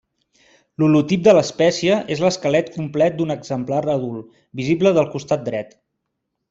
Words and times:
L'holotip 0.83 1.27
de 1.27 1.35
l'espècie 1.39 1.97
és 2.15 2.23
l'esquelet 2.25 2.73
complet 2.79 3.19
d'un 3.21 3.37
exemplar 3.37 3.85
adult, 3.97 4.35
visible 4.63 4.99
del 5.01 5.13
costat 5.17 5.49
dret. 5.53 5.81